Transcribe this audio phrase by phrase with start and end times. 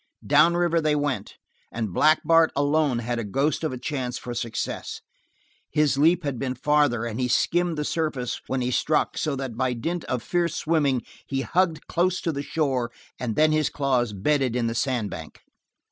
[0.25, 1.35] Down river they went,
[1.71, 4.99] and Black Bart alone had a ghost of a chance for success.
[5.69, 9.55] His leap had been farther and he skimmed the surface when he struck so that
[9.55, 14.11] by dint of fierce swimming he hugged close to the shore, and then his claws
[14.11, 15.41] bedded in the sand bank.